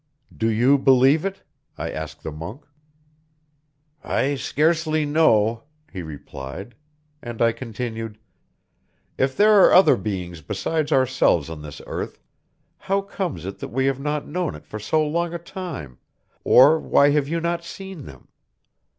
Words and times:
"Do 0.35 0.47
you 0.49 0.79
believe 0.79 1.25
it?" 1.25 1.43
I 1.77 1.91
asked 1.91 2.23
the 2.23 2.31
monk. 2.31 2.63
"I 4.03 4.33
scarcely 4.33 5.05
know," 5.05 5.65
he 5.93 6.01
replied, 6.01 6.73
and 7.21 7.39
I 7.39 7.51
continued: 7.51 8.17
"If 9.19 9.37
there 9.37 9.51
are 9.61 9.71
other 9.71 9.95
beings 9.95 10.41
besides 10.41 10.91
ourselves 10.91 11.51
on 11.51 11.61
this 11.61 11.83
earth, 11.85 12.19
how 12.79 13.01
comes 13.01 13.45
it 13.45 13.59
that 13.59 13.67
we 13.67 13.85
have 13.85 13.99
not 13.99 14.27
known 14.27 14.55
it 14.55 14.65
for 14.65 14.79
so 14.79 15.05
long 15.07 15.35
a 15.35 15.37
time, 15.37 15.99
or 16.43 16.79
why 16.79 17.11
have 17.11 17.27
you 17.27 17.39
not 17.39 17.63
seen 17.63 18.05
them? 18.05 18.27